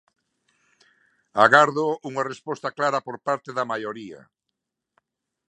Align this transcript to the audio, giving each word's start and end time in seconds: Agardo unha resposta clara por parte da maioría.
Agardo 1.45 1.85
unha 2.09 2.27
resposta 2.31 2.73
clara 2.77 2.99
por 3.07 3.15
parte 3.27 3.49
da 3.57 3.69
maioría. 3.71 4.19